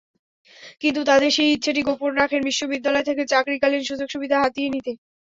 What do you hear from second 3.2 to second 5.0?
চাকরিকালীন সুযোগ-সুবিধা হাতিয়ে নিতে।